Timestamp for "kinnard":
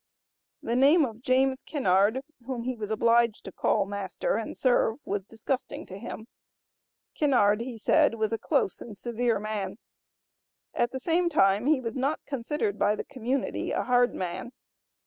1.61-2.21, 7.13-7.61